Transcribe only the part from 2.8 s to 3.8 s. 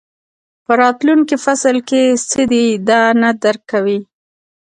دا نه درک